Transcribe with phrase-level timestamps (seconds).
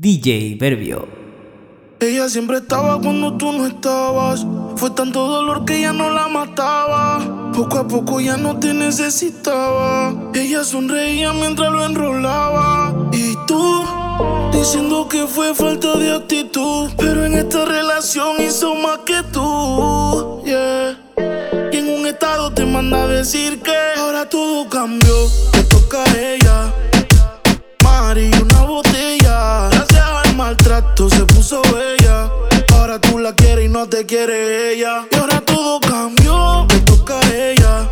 [0.00, 1.08] DJ Verbio.
[1.98, 4.46] Ella siempre estaba cuando tú no estabas.
[4.76, 7.50] Fue tanto dolor que ya no la mataba.
[7.52, 10.14] Poco a poco ya no te necesitaba.
[10.34, 13.10] Ella sonreía mientras lo enrolaba.
[13.10, 13.84] Y tú,
[14.52, 16.92] diciendo que fue falta de actitud.
[16.96, 20.44] Pero en esta relación hizo más que tú.
[20.44, 20.96] Yeah.
[21.72, 25.16] Y en un estado te manda a decir que ahora todo cambió.
[25.50, 26.72] Te toca a ella.
[27.82, 28.87] Mari, una botella.
[30.78, 32.30] Maltrato se puso bella.
[32.74, 35.08] Ahora tú la quieres y no te quiere ella.
[35.10, 36.66] Y ahora todo cambió.
[36.68, 37.90] Te toca a ella.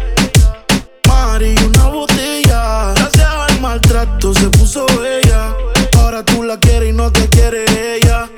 [1.08, 2.92] Mari, una botella.
[2.94, 5.52] Gracias al maltrato se puso bella.
[5.98, 7.64] Ahora tú la quieres y no te quiere
[7.96, 8.30] ella.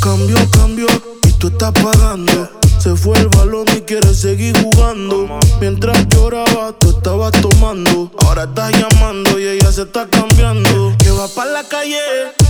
[0.00, 0.86] Cambio, cambio,
[1.26, 2.48] y tú estás pagando.
[2.78, 5.38] Se fue el balón y quiere seguir jugando.
[5.60, 8.10] Mientras lloraba, tú estabas tomando.
[8.24, 10.94] Ahora estás llamando y ella se está cambiando.
[10.98, 11.98] Que va para la calle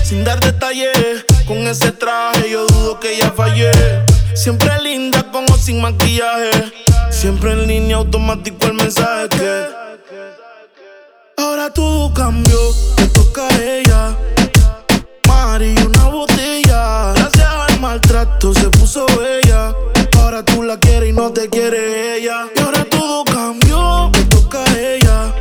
[0.04, 1.24] sin dar detalles.
[1.46, 3.72] Con ese traje yo dudo que ella fallé.
[4.34, 6.50] Siempre linda como sin maquillaje.
[7.10, 9.66] Siempre en línea automático el mensaje que.
[11.38, 12.58] Ahora todo cambió,
[12.96, 14.16] te toca a ella.
[15.26, 17.12] Mari, una botella.
[17.14, 19.47] Gracias al maltrato se puso bella.
[21.18, 22.46] No te quiere ella.
[22.54, 25.34] Y ahora todo cambió, te toca a ella.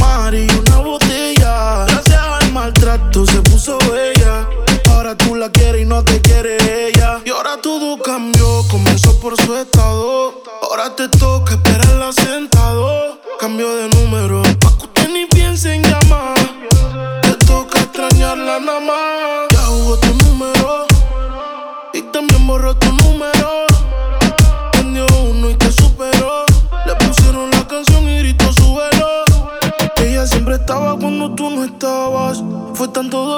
[0.00, 1.84] Mari, una botella.
[1.86, 4.48] Gracias al maltrato se puso bella.
[4.90, 6.56] Ahora tú la quieres y no te quiere
[6.88, 7.20] ella.
[7.24, 10.42] Y ahora todo cambió, comenzó por su estado.
[10.62, 11.33] Ahora te toca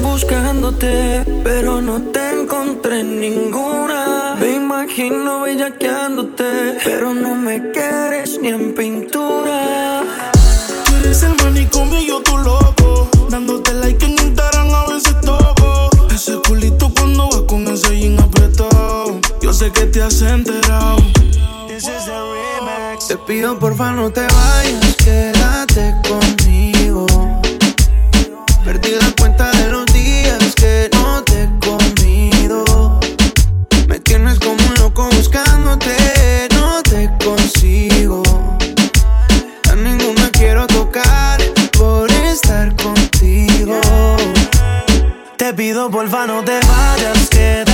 [0.00, 4.36] buscándote, pero no te encontré ninguna.
[4.40, 10.02] Me imagino bellaqueándote, pero no me quieres ni en pintura.
[10.84, 13.08] Tú eres el manicomio y yo tu loco.
[13.28, 15.90] Dándote like en Instagram a veces toco.
[16.14, 19.20] Ese culito cuando vas con ese jean apretado.
[19.40, 20.98] Yo sé que te has enterado.
[23.10, 27.06] Te pido porfa no te vayas, quédate conmigo.
[28.64, 29.59] Perdí la cuenta de
[45.70, 47.69] pido porfa no te vayas,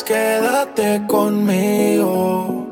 [0.00, 2.66] quieras, quédate conmigo.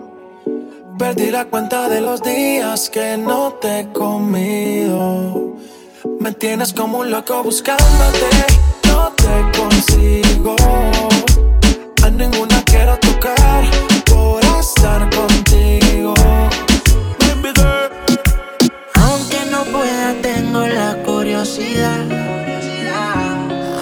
[0.99, 5.56] Perdí la cuenta de los días que no te he comido.
[6.19, 8.31] Me tienes como un loco buscándote,
[8.87, 10.56] no te consigo.
[12.02, 13.64] A ninguna quiero tocar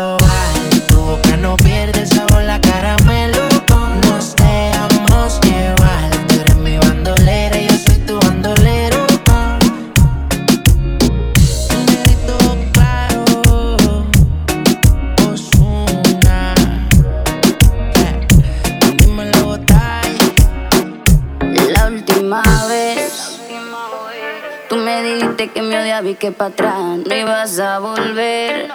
[0.00, 3.36] Tu boca no pierde sabor la caramelo.
[4.06, 6.10] Nos dejamos llevar.
[6.26, 9.06] Tú eres mi bandolera y yo soy tu bandolero.
[11.68, 12.38] El Negrito
[12.72, 14.06] claro,
[15.30, 16.54] Osuna.
[18.90, 20.30] Unimos la botella.
[21.74, 23.38] La última vez.
[24.70, 28.70] Tú me dijiste que me odiabas y que para atrás no ibas a volver.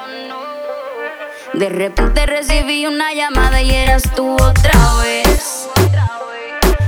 [1.58, 5.70] De repente recibí una llamada y eras tú otra vez.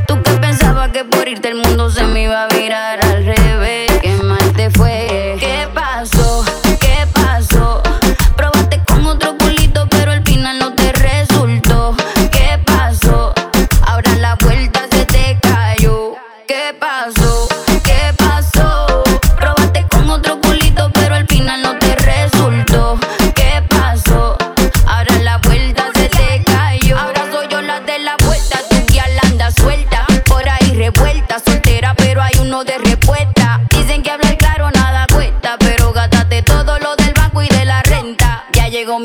[0.07, 3.89] Tú que pensabas que por irte el mundo se me iba a virar al revés.
[4.01, 5.37] Qué mal te fue.
[5.39, 6.43] ¿Qué pasó?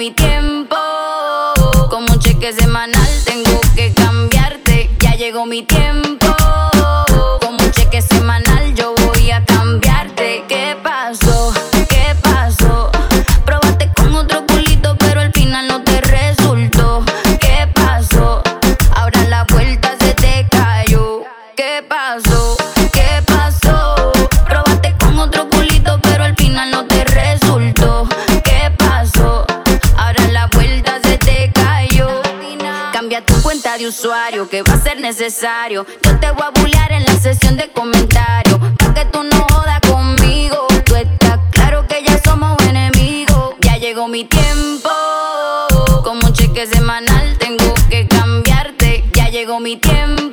[0.03, 0.77] mi tiempo.
[1.89, 4.91] Como un cheque semanal, tengo que cambiarte.
[4.99, 5.92] Ya llegó mi tiempo.
[35.13, 35.85] Necesario.
[36.05, 38.59] Yo te voy a bullear en la sesión de comentarios.
[38.79, 40.67] Pa' que tú no jodas conmigo.
[40.87, 43.55] Tú estás claro que ya somos enemigos.
[43.61, 44.89] Ya llegó mi tiempo.
[46.03, 49.05] Como un cheque semanal tengo que cambiarte.
[49.13, 50.32] Ya llegó mi tiempo.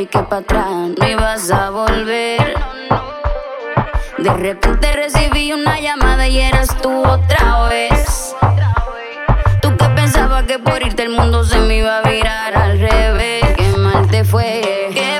[0.00, 0.66] Y que para atrás
[0.98, 2.54] no ibas a volver.
[4.16, 8.34] De repente recibí una llamada y eras tú otra vez.
[9.60, 13.44] Tú que pensabas que por irte el mundo se me iba a virar al revés.
[13.56, 14.88] Qué mal te fue.
[14.94, 15.19] ¿Qué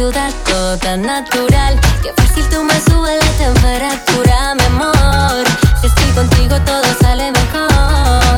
[0.00, 1.78] ciudad, todo natural.
[2.02, 5.44] Qué fácil tú me subes la temperatura, mi amor.
[5.78, 8.36] Si estoy contigo, todo sale mejor.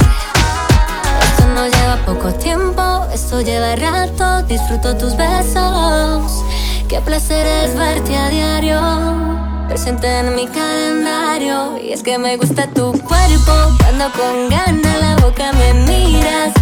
[1.28, 4.42] Esto no lleva poco tiempo, esto lleva rato.
[4.48, 6.42] Disfruto tus besos.
[6.88, 8.80] Qué placer es verte a diario.
[9.68, 11.78] Presente en mi calendario.
[11.78, 13.54] Y es que me gusta tu cuerpo.
[13.78, 16.61] Cuando con ganas la boca me miras.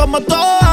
[0.00, 0.69] como toda,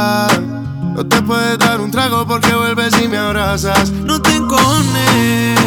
[0.00, 3.90] No te puedes dar un trago porque vuelves y me abrazas.
[3.90, 5.58] No te encojones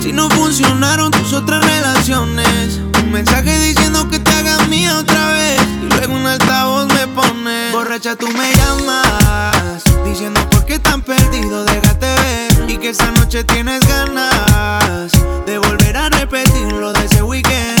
[0.00, 2.80] si no funcionaron tus otras relaciones.
[3.02, 5.60] Un mensaje diciendo que te hagas mía otra vez.
[5.82, 7.70] Y luego un altavoz me pone.
[7.72, 9.84] Borracha, tú me llamas.
[10.04, 12.70] Diciendo por qué tan perdido, déjate ver.
[12.70, 15.12] Y que esta noche tienes ganas
[15.46, 17.80] de volver a repetir lo de ese weekend.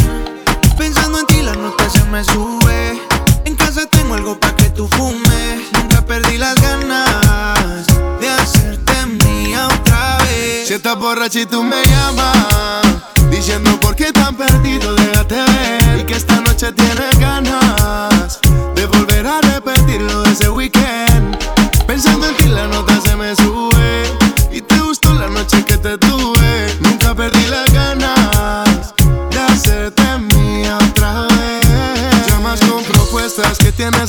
[0.78, 3.11] Pensando en ti, la nota se me sube.
[3.52, 5.70] En casa tengo algo para que tú fumes.
[5.74, 7.86] Nunca perdí las ganas
[8.18, 8.94] de hacerte
[9.26, 10.68] mía otra vez.
[10.68, 12.82] Si estás borracha y tú me llamas,
[13.30, 16.00] diciendo por qué tan perdido, déjate ver.
[16.00, 18.40] Y que esta noche tienes ganas
[18.74, 21.11] de volver a repetir lo de ese weekend.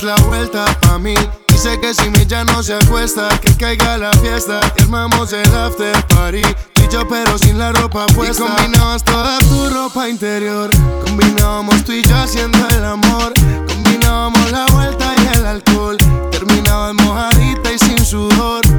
[0.03, 1.15] la vuelta pa' mí.
[1.47, 4.59] Dice que si mi ya no se acuesta, que caiga la fiesta.
[4.81, 6.41] Armamos el after party.
[6.73, 8.43] Tú y yo, pero sin la ropa puesta.
[8.43, 10.69] Y combinabas toda tu ropa interior.
[11.05, 13.33] Combinábamos tú y yo haciendo el amor.
[13.67, 15.97] Combinábamos la vuelta y el alcohol.
[16.31, 18.72] Terminabas mojadita y sin sudor.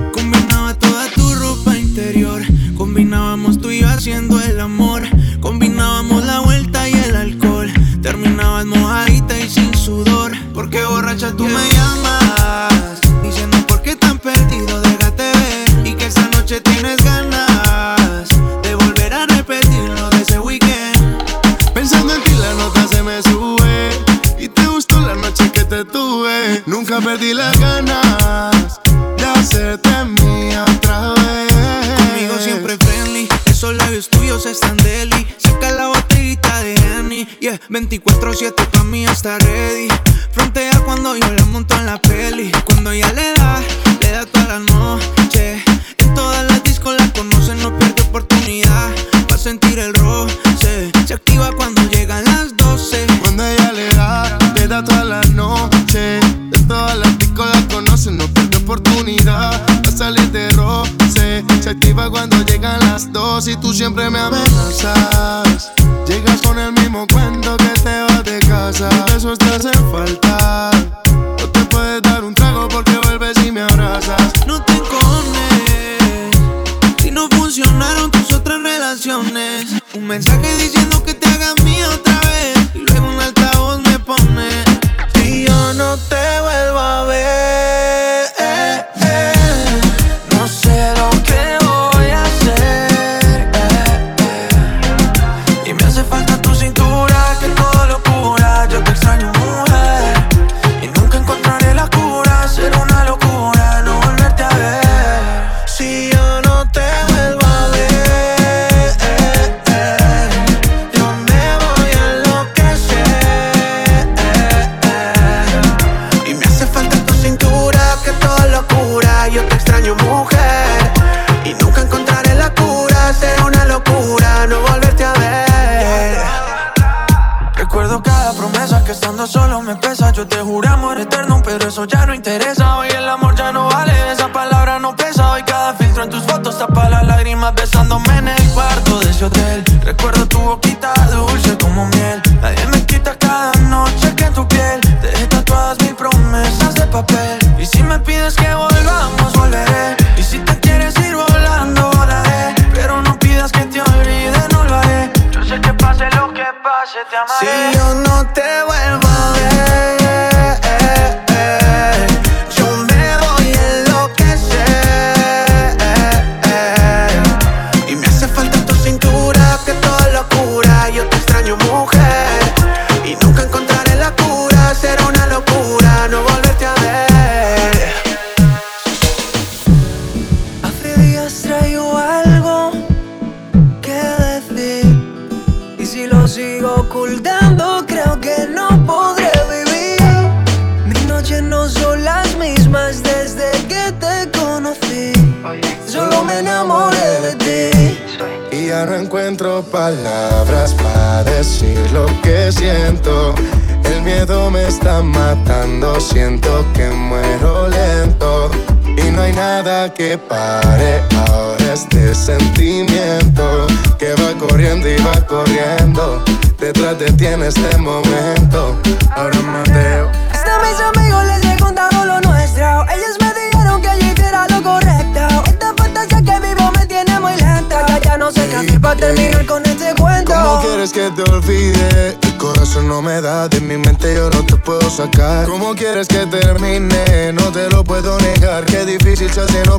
[239.34, 239.73] Qué difícil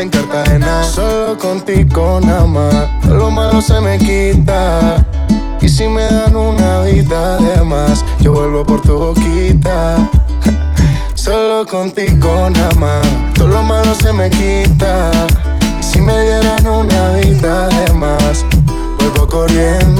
[0.00, 0.82] en Cartagena.
[0.82, 2.88] Solo contigo nada más.
[3.06, 5.04] Lo malo se me quita.
[5.60, 9.96] Y si me dan una vida de más, yo vuelvo por tu boquita.
[11.14, 15.10] Solo contigo nada más, todo lo malo se me quita.
[15.78, 18.44] Y si me dieran una vida de más,
[18.98, 19.99] vuelvo corriendo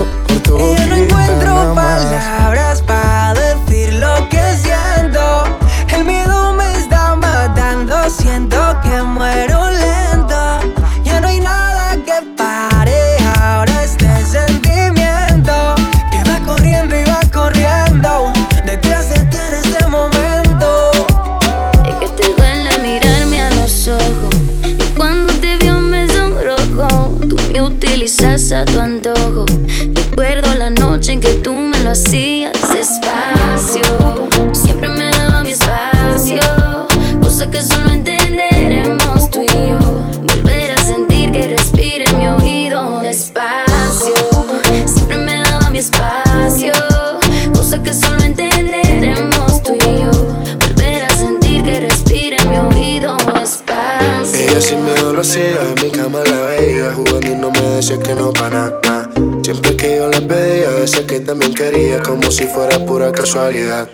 [61.91, 63.89] quería Como si fuera pura casualidad.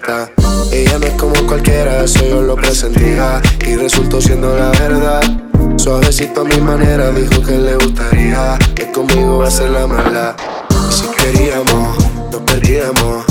[0.72, 5.22] Ella no es como cualquiera, eso yo lo presentía Y resultó siendo la verdad.
[5.76, 10.36] Suavecito a mi manera, dijo que le gustaría Que conmigo va a ser la mala.
[10.90, 11.96] Si queríamos
[12.32, 13.24] nos perdíamos,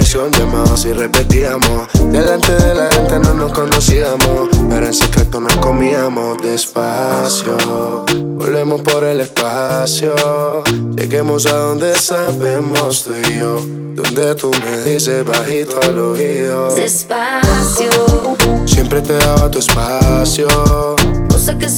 [0.00, 1.88] llamados y repetíamos.
[2.10, 7.56] Delante de la gente no nos conocíamos, pero en secreto nos comíamos despacio.
[8.36, 10.14] Volvemos por el espacio,
[10.96, 13.60] lleguemos a donde sabemos tú y yo.
[13.94, 16.74] Donde tú me dices bajito al oído.
[16.74, 17.90] Despacio,
[18.66, 20.48] Siempre te daba tu espacio,
[21.28, 21.68] cosa que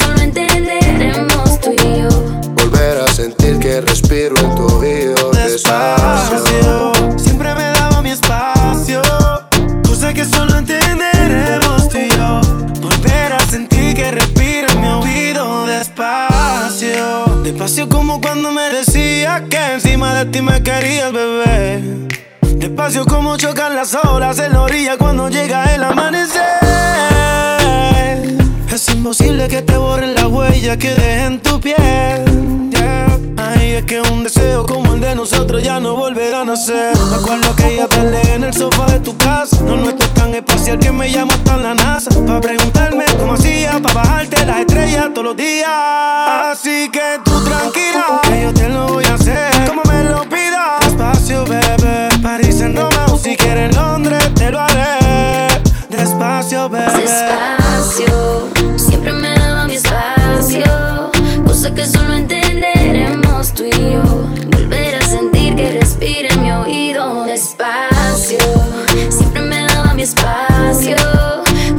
[23.04, 26.42] Como chocan las olas en la orilla cuando llega el amanecer.
[28.72, 31.76] Es imposible que te borren la huella que deje en tu piel.
[32.70, 33.18] yeah.
[33.36, 36.96] Ay, es que un deseo como el de nosotros ya no volverá a nacer.
[37.10, 39.60] Me acuerdo que ya tarde en el sofá de tu casa.
[39.62, 42.10] No nuestro es tan espacial que me llama hasta la NASA.
[42.26, 45.68] Para preguntarme cómo hacía, para bajarte las estrellas todos los días.
[45.68, 49.50] Así que tú tranquila, que yo te lo voy a hacer.
[49.68, 50.85] Como me lo pidas,
[51.60, 52.08] bebé.
[52.22, 55.48] París en Roma o si quieres Londres, te lo haré.
[55.88, 56.92] Despacio, bebé.
[57.00, 61.10] Despacio, siempre me daba mi espacio.
[61.46, 64.02] Cosa que solo entenderemos tú y yo.
[64.50, 67.24] Volver a sentir que respira en mi oído.
[67.24, 68.38] Despacio,
[69.08, 70.96] siempre me daba mi espacio.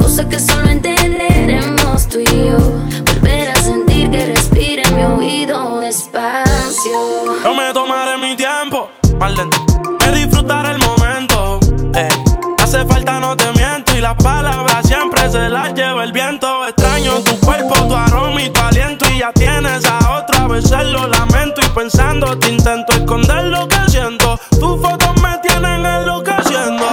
[0.00, 2.58] Cosa que solo entenderemos tú y yo.
[3.06, 5.80] Volver a sentir que respira en mi oído.
[5.80, 7.38] Despacio.
[7.44, 8.88] No me tomaré mi tiempo.
[9.18, 9.67] Más lento
[14.08, 16.66] las palabras siempre se las lleva el viento.
[16.66, 19.04] Extraño tu cuerpo, tu aroma y tu aliento.
[19.10, 21.60] Y ya tienes a otra vez, lo lamento.
[21.60, 24.40] Y pensando, te intento esconder lo que siento.
[24.58, 26.86] Tus fotos me tienen en lo que enloqueciendo.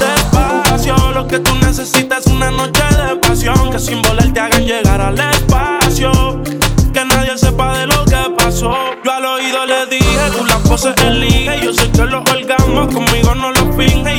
[0.00, 3.70] Despacio, lo que tú necesitas es una noche de pasión.
[3.70, 6.42] Que sin volar te hagan llegar al espacio.
[6.92, 8.74] Que nadie sepa de lo que pasó.
[9.04, 11.60] Yo al oído le dije, tú las poses elige.
[11.62, 14.15] Yo sé que los orgasmos conmigo no los finge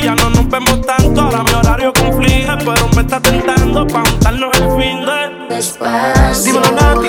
[2.74, 5.54] pero me está tentando para montarnos el fin de.
[5.54, 6.52] Despacio.
[6.52, 7.08] Dímelo, Nati.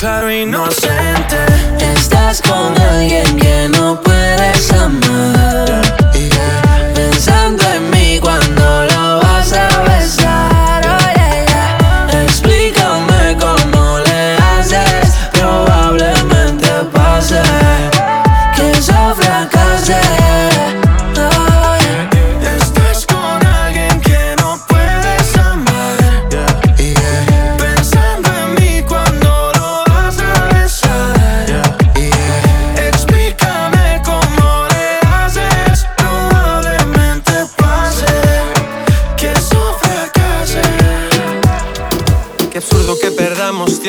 [0.00, 0.66] claro y no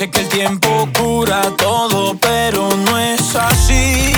[0.00, 4.09] Sé que el tiempo cura todo, pero no es así.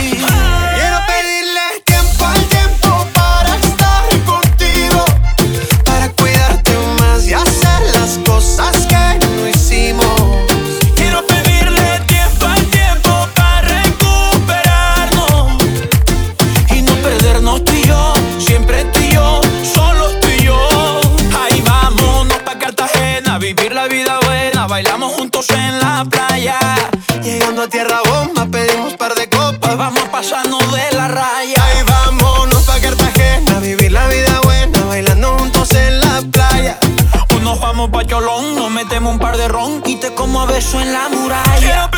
[37.83, 38.55] como pacholón.
[38.55, 41.92] Nos metemos un par de ron y como a beso en la muralla.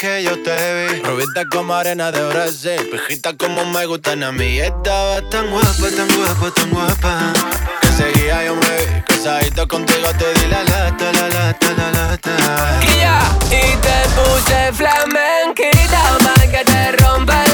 [0.00, 0.56] Que yo te
[0.88, 1.02] vi.
[1.02, 4.58] Rubita como arena de Brasil, pijita como me gustan a mí.
[4.58, 7.32] Estaba tan guapa, tan guapa, tan guapa.
[7.82, 12.30] Que seguía yo me vi, casadito contigo te di la lata, la lata, la lata.
[13.50, 17.49] y te puse flamenquita para que te rompa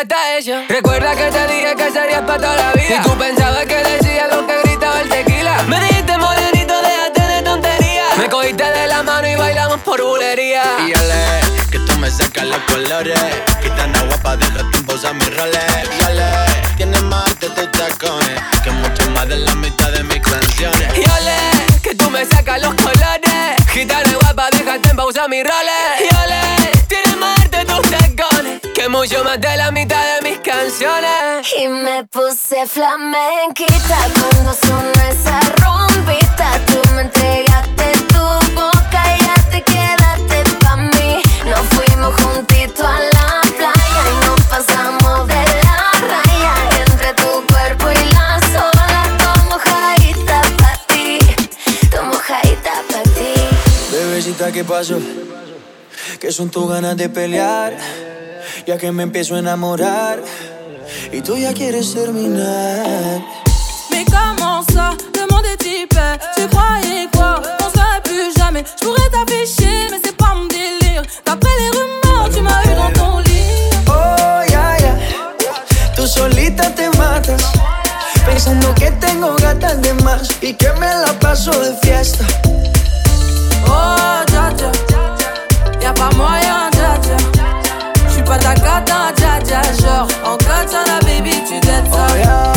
[0.00, 0.64] ya está hecho.
[0.68, 2.96] Recuerda que te dije que serías para toda la vida.
[2.96, 5.62] Y tú pensabas que decía lo que gritaba el tequila.
[5.64, 8.16] Me dijiste morenito, déjate de tonterías.
[8.16, 10.62] Me cogiste de la mano y bailamos por bulería.
[10.86, 11.40] Y ale,
[11.70, 13.20] que tú me sacas los colores.
[13.62, 15.64] Gitana guapa, déjate imposar mis roles.
[15.98, 16.30] Y ale,
[16.76, 18.40] tienes más de tus tacones.
[18.64, 20.88] Que mucho más de la mitad de mis canciones.
[20.96, 23.66] Y ole, que tú me sacas los colores.
[23.68, 26.00] Gitana guapa, déjate en pausa mis roles.
[26.00, 26.79] Y ole,
[28.90, 31.46] mucho más de la mitad de mis canciones.
[31.58, 36.58] Y me puse flamenquita cuando sonó esa rumbita.
[36.66, 38.22] Tú me entregaste tu
[38.54, 41.22] boca y ya te quedaste pa' mí.
[41.46, 46.54] Nos fuimos juntitos a la playa y nos pasamos de la raya.
[46.84, 51.18] Entre tu cuerpo y la sola, tomo mojadita pa' ti.
[51.90, 53.34] Tomo mojadita pa' ti.
[53.92, 54.98] Bebecita, ¿qué pasó?
[56.18, 57.76] Que son tus ganas de pelear,
[58.70, 60.22] ya que me empiezo a enamorar.
[61.12, 63.20] Y tú ya quieres terminar.
[63.90, 65.98] Mais comment ça, demande des types
[66.36, 67.42] Tu croyais quoi?
[67.64, 68.62] On serait plus jamais.
[68.78, 71.02] Je pourrais t'afficher mais c'est pas mon délire.
[71.26, 73.70] D'après les rumeurs tu m'as eu dans ton lit.
[73.88, 74.94] Oh, ya, ya,
[75.96, 77.42] tú solita te matas,
[78.24, 82.24] pensando que tengo gatas de más y que me la paso de fiesta.
[83.66, 84.70] Oh dja dja
[85.82, 87.39] Y'a pas moyen dja J'suis
[88.30, 89.12] pas ta cata
[89.80, 92.52] Genre en katana baby tu dettes Oh, ya.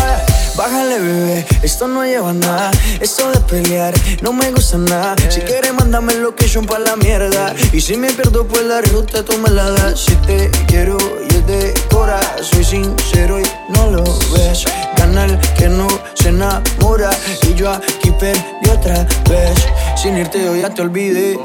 [0.55, 2.71] Bájale, bebé, esto no lleva a nada.
[3.01, 5.15] Esto de pelear no me gusta nada.
[5.29, 7.55] Si quieres, mándame location pa' la mierda.
[7.71, 9.99] Y si me pierdo, pues la ruta tú me la das.
[9.99, 10.97] Si te quiero
[11.27, 14.65] y es de cora, soy sincero y no lo ves.
[14.95, 17.09] Gana el que no se enamora.
[17.49, 19.57] Y yo aquí perdí otra vez.
[19.95, 21.39] Sin irte, yo ya te olvidé.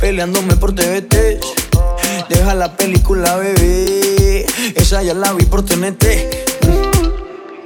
[0.00, 1.69] Peleándome por TVT.
[2.30, 4.46] Deja la película, bebé.
[4.76, 6.30] Esa ya la vi por TNT.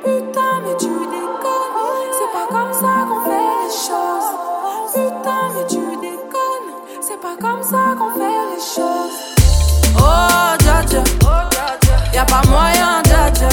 [0.02, 4.30] Putain mais tu déconnes C'est pas comme ça qu'on fait les choses
[4.94, 6.70] Putain mais tu déconnes
[7.02, 9.18] C'est pas comme ça qu'on fait les choses
[9.98, 11.02] Oh dja dja
[12.14, 13.48] Y'a pas moyen dja dja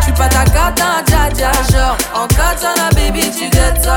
[0.00, 1.02] J'suis pas ta cata
[1.34, 3.96] dja Genre en katana baby tu dettes ça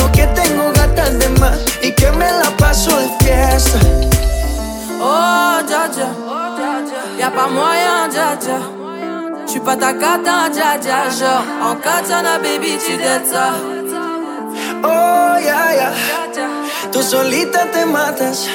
[0.00, 3.78] pensando que tengo gatas de más y que me la paso de fiesta.
[5.02, 6.08] Oh dja dja
[7.18, 8.58] Y'a pas moyen dja dja
[9.46, 12.96] J'suis pas ta cata dja dja Genre en katana baby tu
[13.30, 13.54] ça.
[14.82, 15.92] Oh, ya, ya.
[16.90, 18.48] Tú solita te matas,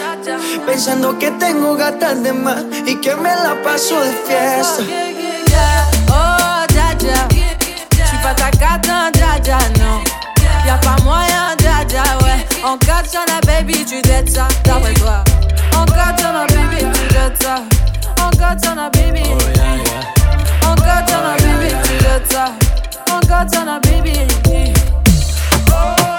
[0.65, 4.83] pensando que tengo gatas de más y que me la paso de fiesta.
[6.09, 7.27] Oh dja dja
[7.91, 9.74] J'suis pas ta cata dja non
[10.65, 12.45] Y'a pas moyen dja dja ouais.
[12.63, 15.23] En katana baby tu dettes ça D'après toi.
[15.75, 17.55] En katana baby tu dettes ça.
[18.21, 19.23] En katana baby.
[20.67, 22.45] En katana baby tu dettes ça.
[23.11, 24.19] En katana baby.
[25.67, 26.14] Maluma,